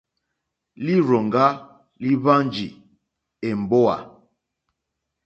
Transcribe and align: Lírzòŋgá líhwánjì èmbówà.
Lírzòŋgá 0.83 1.45
líhwánjì 2.03 2.67
èmbówà. 3.47 3.95